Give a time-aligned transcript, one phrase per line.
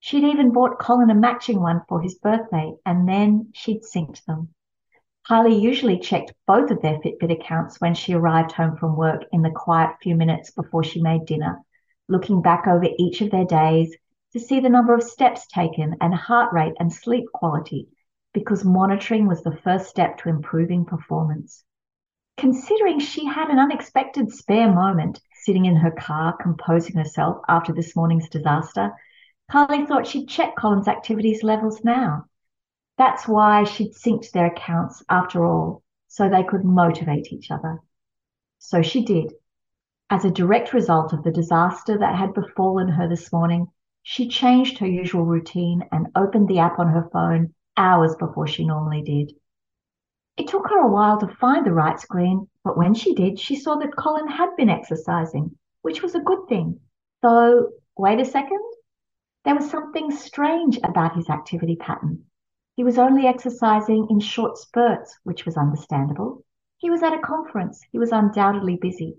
[0.00, 4.54] She'd even bought Colin a matching one for his birthday, and then she'd synced them.
[5.28, 9.42] Kylie usually checked both of their Fitbit accounts when she arrived home from work in
[9.42, 11.60] the quiet few minutes before she made dinner,
[12.08, 13.94] looking back over each of their days
[14.32, 17.88] to see the number of steps taken and heart rate and sleep quality
[18.32, 21.64] because monitoring was the first step to improving performance.
[22.40, 27.94] Considering she had an unexpected spare moment sitting in her car composing herself after this
[27.94, 28.92] morning's disaster,
[29.52, 32.24] Carly thought she'd check Colin's activities levels now.
[32.96, 37.80] That's why she'd synced their accounts after all, so they could motivate each other.
[38.58, 39.34] So she did.
[40.08, 43.66] As a direct result of the disaster that had befallen her this morning,
[44.02, 48.64] she changed her usual routine and opened the app on her phone hours before she
[48.64, 49.34] normally did.
[50.40, 53.56] It took her a while to find the right screen, but when she did, she
[53.56, 56.80] saw that Colin had been exercising, which was a good thing.
[57.20, 58.62] Though, wait a second,
[59.44, 62.24] there was something strange about his activity pattern.
[62.74, 66.42] He was only exercising in short spurts, which was understandable.
[66.78, 67.82] He was at a conference.
[67.92, 69.18] He was undoubtedly busy.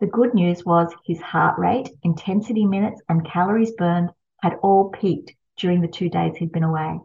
[0.00, 5.36] The good news was his heart rate, intensity minutes, and calories burned had all peaked
[5.56, 6.98] during the two days he'd been away.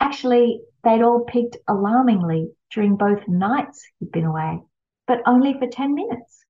[0.00, 4.60] Actually, they'd all peaked alarmingly during both nights he'd been away,
[5.06, 6.44] but only for 10 minutes.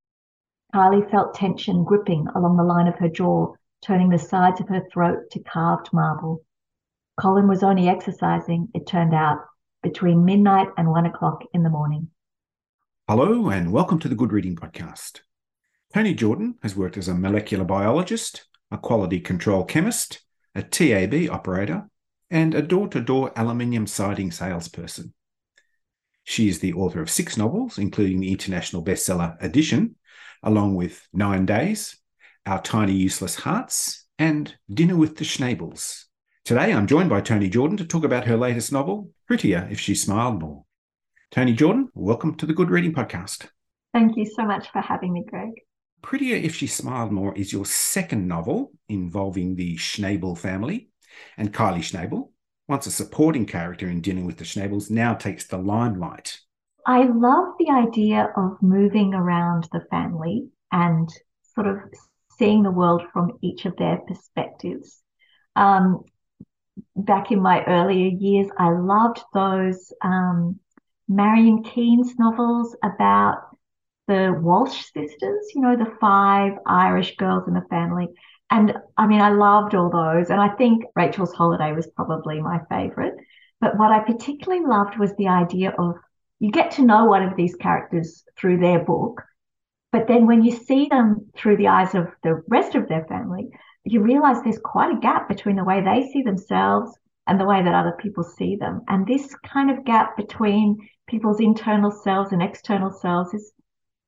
[0.74, 4.82] Kylie felt tension gripping along the line of her jaw, turning the sides of her
[4.92, 6.42] throat to carved marble.
[7.20, 9.38] Colin was only exercising, it turned out,
[9.82, 12.08] between midnight and one o'clock in the morning.
[13.08, 15.20] Hello, and welcome to the Good Reading Podcast.
[15.92, 20.22] Toni Jordan has worked as a molecular biologist, a quality control chemist,
[20.54, 21.90] a TAB operator,
[22.32, 25.12] and a door to door aluminium siding salesperson.
[26.24, 29.96] She is the author of six novels, including the international bestseller Addition,
[30.42, 31.98] along with Nine Days,
[32.46, 36.04] Our Tiny Useless Hearts, and Dinner with the Schnabels.
[36.46, 39.94] Today, I'm joined by Toni Jordan to talk about her latest novel, Prettier If She
[39.94, 40.64] Smiled More.
[41.32, 43.48] Toni Jordan, welcome to the Good Reading Podcast.
[43.92, 45.52] Thank you so much for having me, Greg.
[46.00, 50.88] Prettier If She Smiled More is your second novel involving the Schnabel family,
[51.36, 52.30] and Kylie Schnabel,
[52.68, 56.38] once a supporting character in Dinner with the Schnabels, now takes the limelight.
[56.86, 61.08] I love the idea of moving around the family and
[61.54, 61.78] sort of
[62.38, 65.00] seeing the world from each of their perspectives.
[65.54, 66.04] Um,
[66.96, 70.58] back in my earlier years, I loved those um,
[71.08, 73.42] Marian Keyes novels about
[74.08, 78.08] the Walsh sisters, you know, the five Irish girls in the family.
[78.52, 80.28] And I mean, I loved all those.
[80.28, 83.14] And I think Rachel's Holiday was probably my favorite.
[83.62, 85.94] But what I particularly loved was the idea of
[86.38, 89.22] you get to know one of these characters through their book.
[89.90, 93.48] But then when you see them through the eyes of the rest of their family,
[93.84, 96.94] you realize there's quite a gap between the way they see themselves
[97.26, 98.82] and the way that other people see them.
[98.86, 100.76] And this kind of gap between
[101.06, 103.50] people's internal selves and external selves is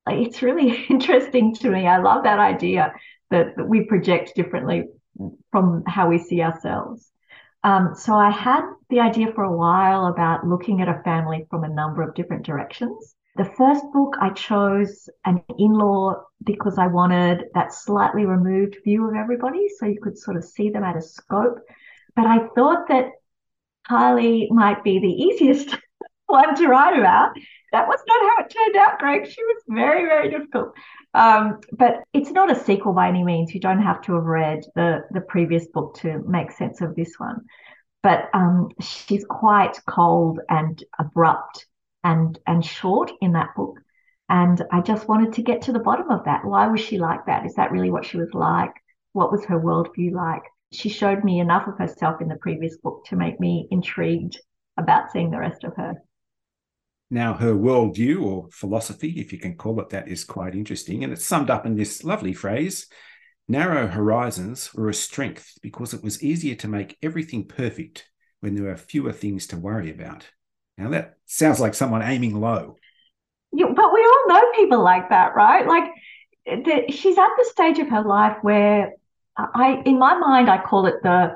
[0.07, 1.87] it's really interesting to me.
[1.87, 2.93] I love that idea
[3.29, 4.87] that, that we project differently
[5.51, 7.11] from how we see ourselves.
[7.63, 11.63] Um, so I had the idea for a while about looking at a family from
[11.63, 13.15] a number of different directions.
[13.37, 19.15] The first book I chose an in-law because I wanted that slightly removed view of
[19.15, 21.59] everybody so you could sort of see them at a scope.
[22.15, 23.09] But I thought that
[23.89, 25.75] Kylie might be the easiest
[26.27, 27.31] one to write about.
[27.71, 29.27] That was not how it turned out, Greg.
[29.27, 30.73] She was very, very difficult.
[31.13, 33.53] Um, but it's not a sequel by any means.
[33.53, 37.13] You don't have to have read the, the previous book to make sense of this
[37.17, 37.41] one.
[38.03, 41.65] But um, she's quite cold and abrupt
[42.03, 43.79] and and short in that book.
[44.29, 46.45] And I just wanted to get to the bottom of that.
[46.45, 47.45] Why was she like that?
[47.45, 48.71] Is that really what she was like?
[49.13, 50.43] What was her worldview like?
[50.71, 54.39] She showed me enough of herself in the previous book to make me intrigued
[54.77, 55.95] about seeing the rest of her.
[57.15, 61.01] Now, her worldview or philosophy, if you can call it that, is quite interesting.
[61.01, 62.87] And it's summed up in this lovely phrase
[63.47, 68.09] narrow horizons were a strength because it was easier to make everything perfect
[68.41, 70.27] when there were fewer things to worry about.
[70.77, 72.75] Now, that sounds like someone aiming low.
[73.53, 75.65] you, but we all know people like that, right?
[75.65, 75.89] Like
[76.45, 78.91] the, she's at the stage of her life where
[79.37, 81.33] I, in my mind, I call it the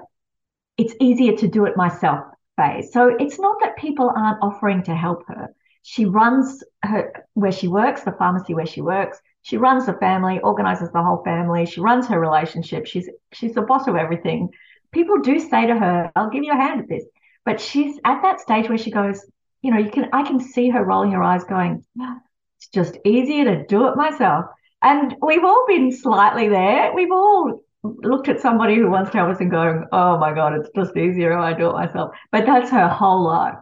[0.77, 2.25] it's easier to do it myself
[2.57, 2.91] phase.
[2.91, 5.53] So it's not that people aren't offering to help her.
[5.83, 9.19] She runs her where she works, the pharmacy where she works.
[9.41, 11.65] She runs the family, organizes the whole family.
[11.65, 12.85] She runs her relationship.
[12.85, 14.49] She's she's the boss of everything.
[14.91, 17.05] People do say to her, "I'll give you a hand at this,"
[17.45, 19.25] but she's at that stage where she goes,
[19.61, 22.17] you know, you can I can see her rolling her eyes, going, ah,
[22.57, 24.45] "It's just easier to do it myself."
[24.81, 26.93] And we've all been slightly there.
[26.93, 30.53] We've all looked at somebody who wants to help us and going, oh my God,
[30.53, 32.15] it's just easier if I do it myself.
[32.31, 33.55] But that's her whole life.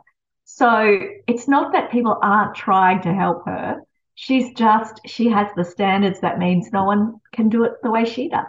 [0.49, 0.97] So
[1.27, 3.81] it's not that people aren't trying to help her.
[4.15, 8.05] She's just, she has the standards that means no one can do it the way
[8.05, 8.45] she does.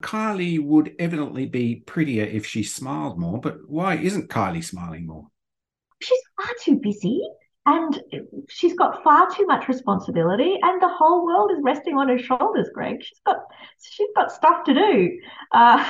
[0.00, 5.26] Kylie would evidently be prettier if she smiled more, but why isn't Kylie smiling more?
[6.00, 7.20] She's far too busy
[7.64, 8.00] and
[8.48, 12.68] she's got far too much responsibility and the whole world is resting on her shoulders
[12.74, 12.96] greg.
[13.02, 13.36] She's got
[13.80, 15.20] she's got stuff to do.
[15.52, 15.84] Uh,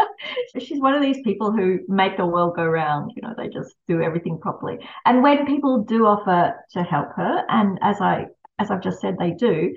[0.60, 3.12] she's one of these people who make the world go round.
[3.16, 4.78] You know they just do everything properly.
[5.04, 8.26] And when people do offer to help her and as i
[8.60, 9.74] as i've just said they do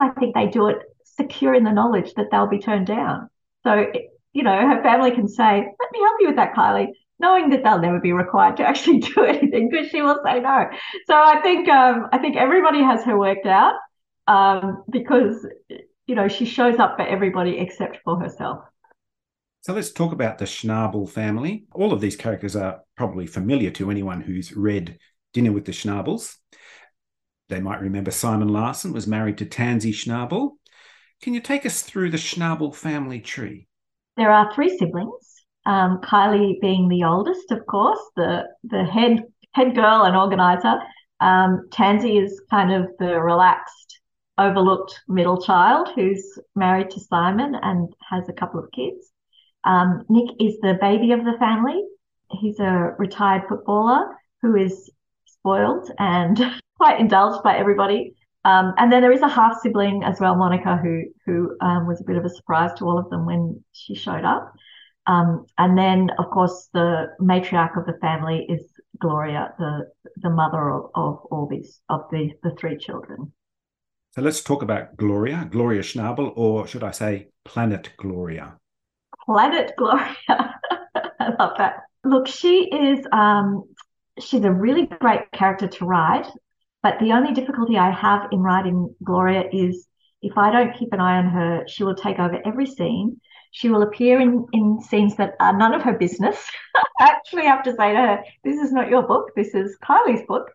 [0.00, 3.30] i think they do it secure in the knowledge that they'll be turned down.
[3.62, 3.86] So
[4.34, 6.88] you know her family can say let me help you with that kylie
[7.18, 10.66] knowing that they'll never be required to actually do anything because she will say no.
[11.06, 13.74] So I think um, I think everybody has her worked out
[14.26, 15.46] um, because
[16.06, 18.64] you know she shows up for everybody except for herself.
[19.62, 21.64] So let's talk about the Schnabel family.
[21.72, 24.98] All of these characters are probably familiar to anyone who's read
[25.32, 26.36] Dinner with the Schnabels.
[27.48, 30.52] They might remember Simon Larson was married to Tansy Schnabel.
[31.22, 33.66] Can you take us through the Schnabel family tree?
[34.18, 39.74] There are three siblings um, Kylie being the oldest, of course, the the head head
[39.74, 40.78] girl and organizer.
[41.20, 44.00] Um, Tansy is kind of the relaxed,
[44.38, 49.10] overlooked middle child who's married to Simon and has a couple of kids.
[49.64, 51.82] Um, Nick is the baby of the family.
[52.30, 54.90] He's a retired footballer who is
[55.26, 56.38] spoiled and
[56.76, 58.14] quite indulged by everybody.
[58.44, 62.00] Um, and then there is a half sibling as well, Monica, who who um, was
[62.00, 64.52] a bit of a surprise to all of them when she showed up.
[65.06, 68.62] Um, and then, of course, the matriarch of the family is
[69.00, 73.32] Gloria, the the mother of, of all these of the the three children.
[74.12, 78.56] So let's talk about Gloria, Gloria Schnabel, or should I say Planet Gloria?
[79.26, 80.14] Planet Gloria.
[80.28, 81.80] I love that.
[82.04, 83.64] Look, she is um,
[84.20, 86.28] she's a really great character to write,
[86.82, 89.86] but the only difficulty I have in writing Gloria is
[90.22, 93.20] if I don't keep an eye on her, she will take over every scene
[93.54, 96.44] she will appear in, in scenes that are none of her business.
[96.98, 100.26] I actually have to say to her, This is not your book, this is Kylie's
[100.26, 100.50] book.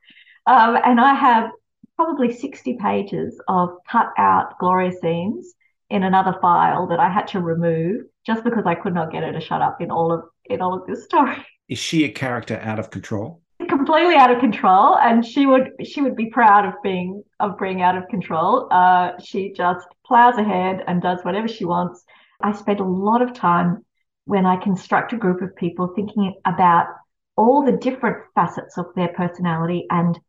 [0.46, 1.50] Um, and I have
[1.96, 5.54] probably 60 pages of cut out Gloria scenes
[5.90, 9.32] in another file that I had to remove just because I could not get her
[9.32, 11.38] to shut up in all of in all of this story.
[11.70, 13.42] Is she a character out of control?
[13.70, 17.82] Completely out of control, and she would she would be proud of being of being
[17.82, 18.68] out of control.
[18.72, 22.04] Uh, she just plows ahead and does whatever she wants.
[22.42, 23.86] I spend a lot of time
[24.26, 26.88] when I construct a group of people thinking about
[27.36, 30.20] all the different facets of their personality and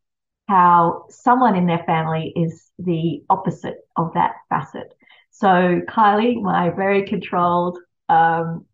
[0.48, 4.92] how someone in their family is the opposite of that facet.
[5.30, 8.66] So Kylie, my very controlled um,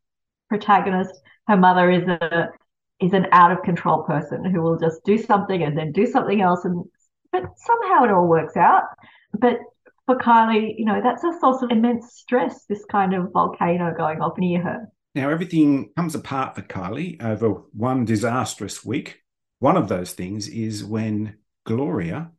[0.49, 1.15] protagonist,
[1.49, 2.49] her mother is a
[2.99, 6.41] is an out of control person who will just do something and then do something
[6.41, 6.83] else, and
[7.31, 8.85] but somehow it all works out.
[9.39, 9.59] But
[10.07, 14.21] for Kylie, you know, that's a source of immense stress, this kind of volcano going
[14.21, 14.89] off near her.
[15.15, 19.23] Now, everything comes apart for Kylie over one disastrous week.
[19.59, 22.31] One of those things is when Gloria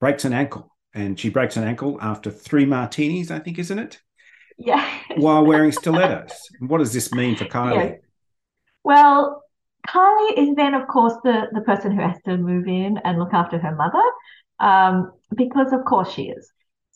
[0.00, 4.00] breaks an ankle, and she breaks an ankle after three martinis, I think, isn't it?
[4.58, 4.86] Yeah.
[5.16, 6.32] While wearing stilettos.
[6.60, 7.90] what does this mean for Kylie?
[7.90, 7.96] Yeah.
[8.84, 9.42] Well,
[9.88, 13.32] Kylie is then, of course, the, the person who has to move in and look
[13.32, 14.02] after her mother
[14.62, 16.51] um, because of course she is.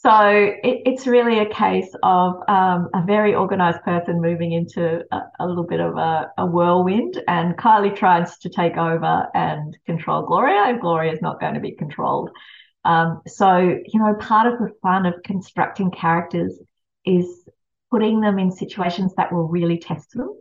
[0.06, 5.20] So it, it's really a case of um, a very organized person moving into a,
[5.40, 10.24] a little bit of a, a, whirlwind, and Kylie tries to take over and control
[10.24, 12.30] Gloria, and Gloria is not going to be controlled.
[12.84, 16.56] Um, so you know, part of the fun of constructing characters
[17.04, 17.26] is
[17.90, 20.32] putting them in situations that will really test them.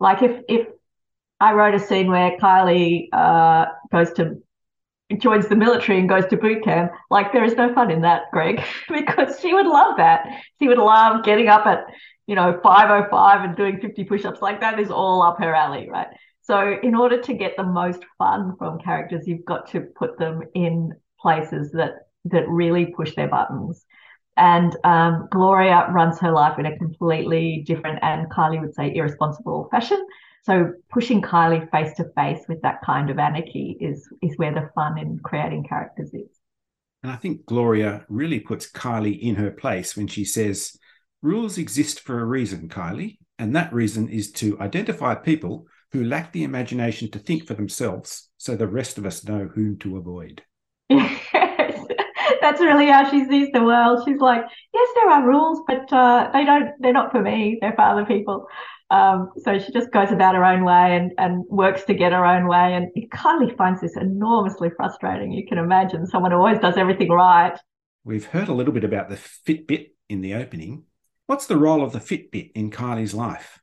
[0.00, 0.66] Like if if
[1.38, 4.42] I wrote a scene where Kylie uh, goes to
[5.20, 8.30] joins the military and goes to boot camp, like there is no fun in that,
[8.32, 10.26] Greg, because she would love that.
[10.60, 11.84] She would love getting up at,
[12.26, 14.42] you know, 505 and doing 50 push-ups.
[14.42, 16.08] Like that is all up her alley, right?
[16.42, 20.42] So in order to get the most fun from characters, you've got to put them
[20.54, 23.84] in places that that really push their buttons.
[24.36, 29.68] And um, Gloria runs her life in a completely different and Kylie would say irresponsible
[29.70, 30.04] fashion.
[30.42, 34.70] So pushing Kylie face to face with that kind of anarchy is is where the
[34.74, 36.40] fun in creating characters is.
[37.02, 40.76] And I think Gloria really puts Kylie in her place when she says,
[41.20, 46.32] Rules exist for a reason, Kylie, and that reason is to identify people who lack
[46.32, 50.42] the imagination to think for themselves so the rest of us know whom to avoid.
[50.90, 51.86] Yes,
[52.40, 54.02] that's really how she sees the world.
[54.04, 54.42] She's like,
[54.74, 58.04] yes, there are rules, but uh, they don't, they're not for me, they're for other
[58.04, 58.46] people.
[58.92, 62.26] Um, so she just goes about her own way and, and works to get her
[62.26, 62.74] own way.
[62.74, 65.32] And Kylie finds this enormously frustrating.
[65.32, 67.58] You can imagine someone who always does everything right.
[68.04, 70.84] We've heard a little bit about the Fitbit in the opening.
[71.26, 73.60] What's the role of the Fitbit in Kylie's life?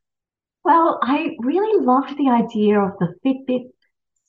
[0.64, 3.70] Well, I really loved the idea of the Fitbit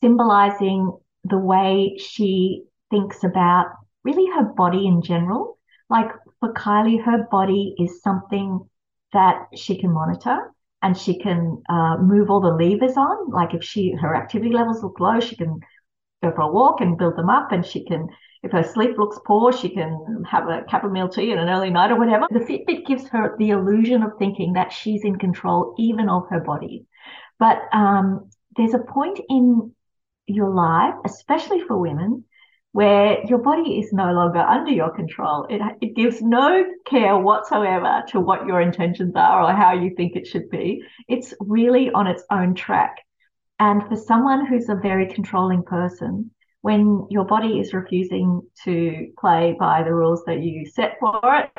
[0.02, 3.68] symbolizing the way she thinks about
[4.04, 5.58] really her body in general.
[5.88, 8.68] Like for Kylie, her body is something
[9.14, 13.30] that she can monitor and she can uh, move all the levers on.
[13.30, 15.60] Like if she her activity levels look low, she can
[16.22, 18.08] go for a walk and build them up, and she can.
[18.42, 21.90] If her sleep looks poor, she can have a chamomile tea and an early night
[21.90, 22.26] or whatever.
[22.30, 26.40] The Fitbit gives her the illusion of thinking that she's in control even of her
[26.40, 26.86] body.
[27.38, 29.74] But um, there's a point in
[30.26, 32.24] your life, especially for women,
[32.72, 35.46] where your body is no longer under your control.
[35.50, 40.14] It, it gives no care whatsoever to what your intentions are or how you think
[40.14, 40.82] it should be.
[41.08, 42.96] It's really on its own track.
[43.58, 46.30] And for someone who's a very controlling person,
[46.62, 51.50] when your body is refusing to play by the rules that you set for it,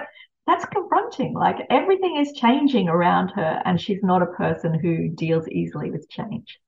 [0.48, 1.34] that's confronting.
[1.34, 6.10] Like everything is changing around her, and she's not a person who deals easily with
[6.10, 6.60] change.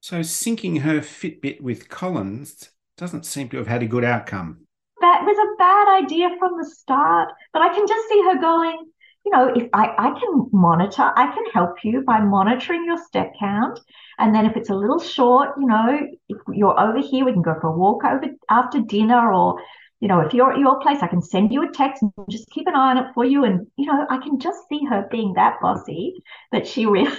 [0.00, 4.58] So, syncing her Fitbit with Colin's doesn't seem to have had a good outcome.
[5.00, 8.86] That was a bad idea from the start, but I can just see her going,
[9.24, 13.32] you know, if I, I can monitor, I can help you by monitoring your step
[13.38, 13.80] count.
[14.18, 15.98] And then if it's a little short, you know,
[16.28, 19.60] if you're over here, we can go for a walk over after dinner or,
[20.04, 22.50] you know, if you're at your place, I can send you a text and just
[22.50, 23.42] keep an eye on it for you.
[23.44, 27.10] And, you know, I can just see her being that bossy that she really,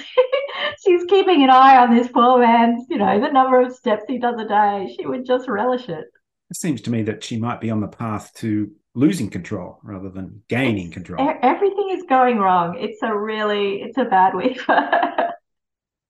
[0.85, 4.19] she's keeping an eye on this poor man's, you know, the number of steps he
[4.19, 4.95] does a day.
[4.95, 6.05] She would just relish it.
[6.51, 10.11] It seems to me that she might be on the path to losing control rather
[10.11, 11.33] than gaining It's- control.
[11.41, 12.77] Everything is going wrong.
[12.77, 15.31] It's a really, it's a bad week for her.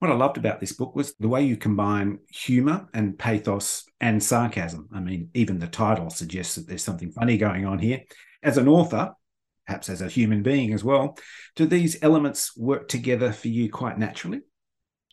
[0.06, 4.22] What I loved about this book was the way you combine humor and pathos and
[4.22, 4.88] sarcasm.
[4.94, 8.04] I mean, even the title suggests that there's something funny going on here.
[8.44, 9.14] As an author,
[9.66, 11.18] perhaps as a human being as well,
[11.56, 14.42] do these elements work together for you quite naturally?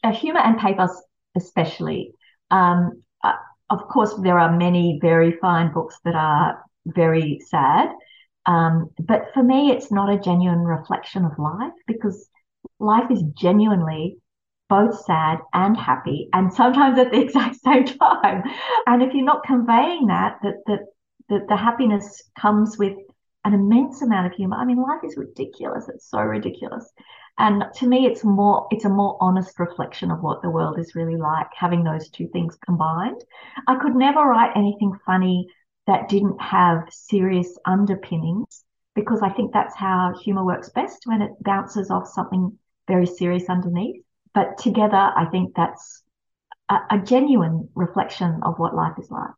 [0.04, 1.02] uh, humor and pathos,
[1.36, 2.12] especially.
[2.50, 3.32] Um, uh,
[3.70, 7.88] of course, there are many very fine books that are very sad.
[8.44, 12.28] Um, but for me, it's not a genuine reflection of life because
[12.78, 14.18] life is genuinely
[14.72, 18.42] both sad and happy, and sometimes at the exact same time.
[18.86, 20.80] And if you're not conveying that, that that
[21.28, 22.96] that the happiness comes with
[23.44, 24.56] an immense amount of humor.
[24.56, 25.88] I mean, life is ridiculous.
[25.88, 26.90] It's so ridiculous.
[27.38, 30.94] And to me, it's more it's a more honest reflection of what the world is
[30.94, 33.20] really like, having those two things combined.
[33.66, 35.48] I could never write anything funny
[35.86, 38.64] that didn't have serious underpinnings
[38.94, 43.50] because I think that's how humor works best when it bounces off something very serious
[43.50, 44.02] underneath.
[44.34, 46.02] But together, I think that's
[46.68, 49.30] a, a genuine reflection of what life is like.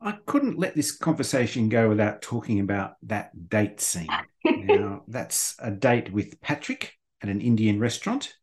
[0.00, 4.08] I couldn't let this conversation go without talking about that date scene.
[4.44, 8.34] now, that's a date with Patrick at an Indian restaurant,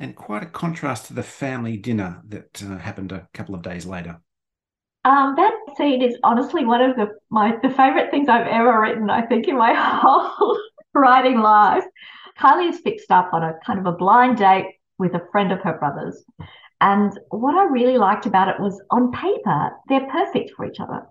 [0.00, 3.86] and quite a contrast to the family dinner that uh, happened a couple of days
[3.86, 4.20] later.
[5.04, 9.08] Um, that scene is honestly one of the my the favorite things I've ever written.
[9.08, 10.58] I think in my whole
[10.92, 11.84] writing life,
[12.40, 14.66] Kylie is fixed up on a kind of a blind date
[14.98, 16.24] with a friend of her brother's,
[16.80, 21.06] and what I really liked about it was on paper they're perfect for each other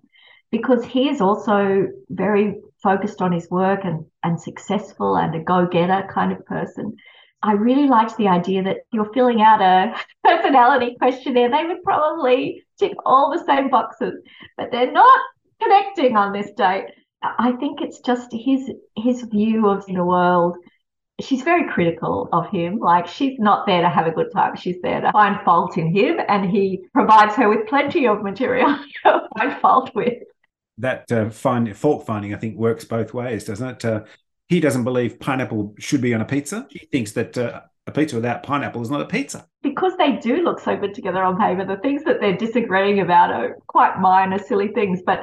[0.51, 5.67] because he is also very focused on his work and and successful and a go
[5.67, 6.95] getter kind of person.
[7.41, 11.50] I really liked the idea that you're filling out a personality questionnaire.
[11.50, 14.15] They would probably tick all the same boxes,
[14.57, 15.19] but they're not
[15.62, 16.88] connecting on this date.
[17.21, 20.57] I think it's just his his view of the world.
[21.20, 22.80] She's very critical of him.
[22.80, 24.56] Like she's not there to have a good time.
[24.56, 28.78] She's there to find fault in him, and he provides her with plenty of material
[29.04, 30.24] to find fault with.
[30.78, 33.86] That uh, find, fault finding, I think, works both ways, doesn't it?
[33.86, 34.04] Uh,
[34.48, 36.68] he doesn't believe pineapple should be on a pizza.
[36.70, 39.46] He thinks that uh, a pizza without pineapple is not a pizza.
[39.62, 43.32] because they do look so good together on paper, the things that they're disagreeing about
[43.32, 45.02] are quite minor, silly things.
[45.06, 45.20] But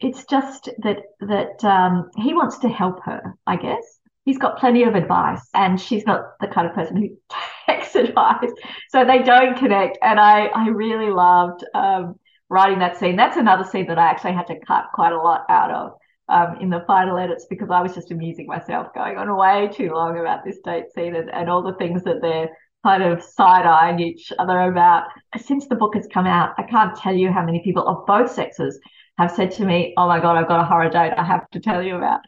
[0.00, 3.98] it's just that that um, he wants to help her, I guess.
[4.24, 7.16] He's got plenty of advice, and she's not the kind of person who
[7.66, 8.52] takes advice,
[8.90, 9.98] so they don't connect.
[10.02, 13.16] And I, I really loved um, writing that scene.
[13.16, 15.92] That's another scene that I actually had to cut quite a lot out of
[16.28, 19.90] um, in the final edits because I was just amusing myself going on way too
[19.92, 22.48] long about this date scene and, and all the things that they're
[22.84, 25.04] kind of side eyeing each other about.
[25.36, 28.30] Since the book has come out, I can't tell you how many people of both
[28.30, 28.78] sexes
[29.18, 31.60] have said to me, "Oh my god, I've got a horror date I have to
[31.60, 32.20] tell you about."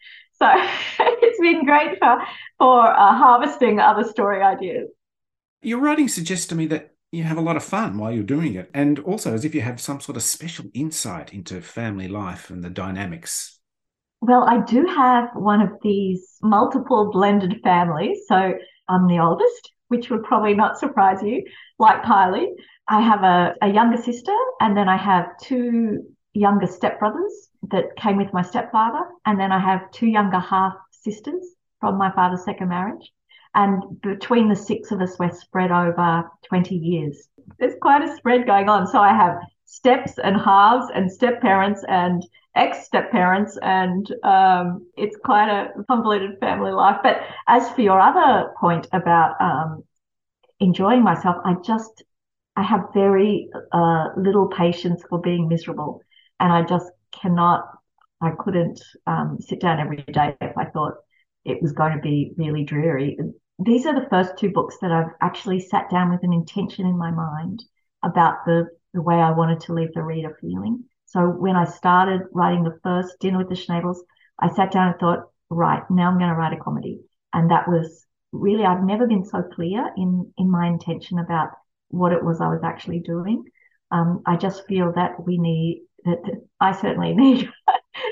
[0.45, 0.51] So
[1.23, 2.19] it's been great for
[2.59, 4.91] for uh, harvesting other story ideas.
[5.63, 8.55] Your writing suggests to me that you have a lot of fun while you're doing
[8.55, 12.51] it, and also as if you have some sort of special insight into family life
[12.51, 13.59] and the dynamics.
[14.21, 18.19] Well, I do have one of these multiple blended families.
[18.27, 18.55] So
[18.89, 21.45] I'm the oldest, which would probably not surprise you,
[21.79, 22.49] like Kylie.
[22.89, 26.03] I have a, a younger sister, and then I have two
[26.35, 27.33] younger stepbrothers
[27.71, 29.05] that came with my stepfather.
[29.25, 31.45] And then I have two younger half sisters
[31.81, 33.12] from my father's second marriage.
[33.55, 37.29] And between the six of us, we're spread over 20 years.
[37.59, 38.87] There's quite a spread going on.
[38.88, 42.25] So I have steps and halves and step parents and
[42.55, 46.99] ex step parents, and um, it's quite a convoluted family life.
[47.03, 49.85] But as for your other point about um,
[50.61, 52.05] enjoying myself, I just
[52.57, 56.00] I have very uh, little patience for being miserable,
[56.45, 57.65] and I just cannot.
[58.21, 60.95] I couldn't um, sit down every day if I thought
[61.45, 63.17] it was going to be really dreary.
[63.59, 66.99] These are the first two books that I've actually sat down with an intention in
[66.99, 67.63] my mind
[68.03, 70.85] about the, the way I wanted to leave the reader feeling.
[71.07, 73.99] So when I started writing the first Dinner with the Schnabels,
[74.39, 77.01] I sat down and thought, right, now I'm going to write a comedy.
[77.33, 81.51] And that was really, I've never been so clear in, in my intention about
[81.89, 83.45] what it was I was actually doing.
[83.91, 85.85] Um, I just feel that we need,
[86.61, 87.49] I certainly need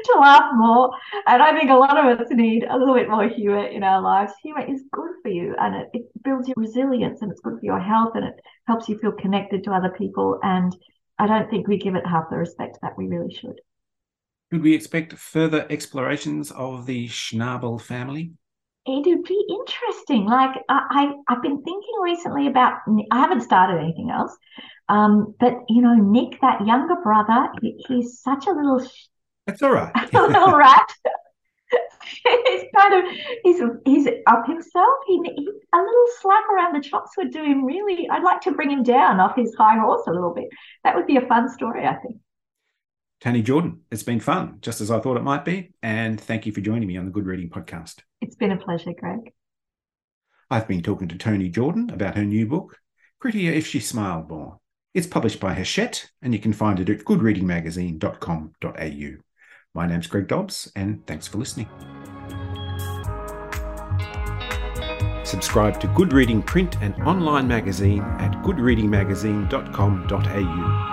[0.04, 0.90] to laugh more.
[1.26, 4.00] And I think a lot of us need a little bit more humor in our
[4.00, 4.33] lives.
[4.42, 7.64] Humor is good for you and it, it builds your resilience and it's good for
[7.64, 8.35] your health and it
[8.66, 10.38] helps you feel connected to other people.
[10.42, 10.74] And
[11.18, 13.61] I don't think we give it half the respect that we really should.
[14.50, 18.33] Could we expect further explorations of the Schnabel family?
[18.87, 20.27] It'd be interesting.
[20.27, 22.79] Like I, I, have been thinking recently about.
[23.12, 24.37] I haven't started anything else,
[24.88, 28.85] um, but you know, Nick, that younger brother, he, he's such a little
[29.47, 29.92] that's all right.
[30.14, 30.92] a little rat.
[32.25, 34.95] he's kind of he's he's up himself.
[35.07, 38.09] He, he, a little slap around the chops would do him really.
[38.09, 40.49] I'd like to bring him down off his high horse a little bit.
[40.85, 42.16] That would be a fun story, I think.
[43.22, 45.70] Toni Jordan, it's been fun, just as I thought it might be.
[45.80, 48.00] And thank you for joining me on the Good Reading Podcast.
[48.20, 49.32] It's been a pleasure, Greg.
[50.50, 52.80] I've been talking to Toni Jordan about her new book,
[53.20, 54.58] Prettier If She Smiled More.
[54.92, 59.22] It's published by Hachette, and you can find it at goodreadingmagazine.com.au.
[59.72, 61.68] My name's Greg Dobbs, and thanks for listening.
[65.22, 70.91] Subscribe to Good Reading print and online magazine at goodreadingmagazine.com.au.